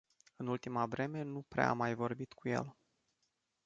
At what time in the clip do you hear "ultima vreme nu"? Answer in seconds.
0.47-1.41